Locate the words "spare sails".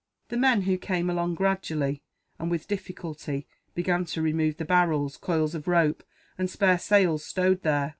6.49-7.23